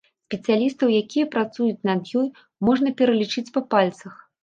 [0.29, 2.27] Спецыялістаў, якія працуюць над ёй,
[2.71, 4.23] можна пералічыць па пальцах.